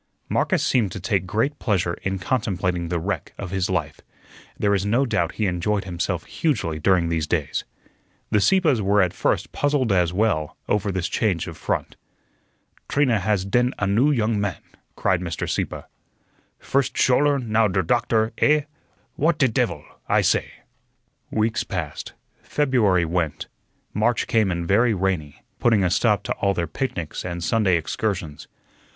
[0.29, 4.01] Marcus seemed to take great pleasure in contemplating the wreck of his life.
[4.57, 7.65] There is no doubt he enjoyed himself hugely during these days.
[8.31, 11.97] The Sieppes were at first puzzled as well over this change of front.
[12.89, 14.57] "Trina has den a new younge man,"
[14.95, 15.47] cried Mr.
[15.47, 15.83] Sieppe.
[16.57, 18.61] "First Schouler, now der doktor, eh?
[19.17, 20.51] What die tevil, I say!"
[21.29, 23.45] Weeks passed, February went,
[23.93, 28.47] March came in very rainy, putting a stop to all their picnics and Sunday excursions.